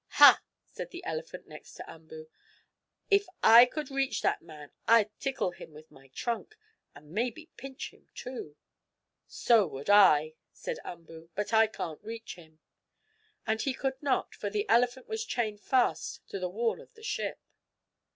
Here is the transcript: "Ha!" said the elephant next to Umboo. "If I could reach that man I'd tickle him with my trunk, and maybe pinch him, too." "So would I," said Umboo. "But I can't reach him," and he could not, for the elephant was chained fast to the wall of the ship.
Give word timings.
"Ha!" 0.17 0.41
said 0.65 0.89
the 0.89 1.05
elephant 1.05 1.45
next 1.47 1.75
to 1.75 1.87
Umboo. 1.87 2.27
"If 3.11 3.27
I 3.43 3.67
could 3.67 3.91
reach 3.91 4.23
that 4.23 4.41
man 4.41 4.71
I'd 4.87 5.11
tickle 5.19 5.51
him 5.51 5.73
with 5.75 5.91
my 5.91 6.07
trunk, 6.07 6.57
and 6.95 7.11
maybe 7.11 7.51
pinch 7.55 7.93
him, 7.93 8.09
too." 8.15 8.55
"So 9.27 9.67
would 9.67 9.91
I," 9.91 10.33
said 10.51 10.79
Umboo. 10.83 11.29
"But 11.35 11.53
I 11.53 11.67
can't 11.67 12.03
reach 12.03 12.33
him," 12.33 12.57
and 13.45 13.61
he 13.61 13.75
could 13.75 14.01
not, 14.01 14.33
for 14.33 14.49
the 14.49 14.67
elephant 14.67 15.07
was 15.07 15.23
chained 15.23 15.61
fast 15.61 16.27
to 16.29 16.39
the 16.39 16.49
wall 16.49 16.81
of 16.81 16.91
the 16.95 17.03
ship. 17.03 17.37